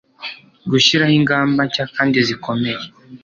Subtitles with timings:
[0.69, 2.83] gushyiraho ingamba nshya kandi zikomeye